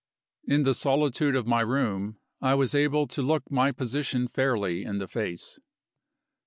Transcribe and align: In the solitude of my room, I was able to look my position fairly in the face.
In 0.47 0.63
the 0.63 0.73
solitude 0.73 1.35
of 1.35 1.45
my 1.45 1.59
room, 1.61 2.17
I 2.41 2.55
was 2.55 2.73
able 2.73 3.05
to 3.05 3.21
look 3.21 3.51
my 3.51 3.71
position 3.71 4.27
fairly 4.27 4.83
in 4.83 4.97
the 4.97 5.07
face. 5.07 5.59